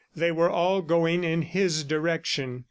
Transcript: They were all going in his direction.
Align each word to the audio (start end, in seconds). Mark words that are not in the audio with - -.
They 0.15 0.31
were 0.31 0.49
all 0.49 0.81
going 0.81 1.23
in 1.23 1.43
his 1.43 1.83
direction. 1.83 2.59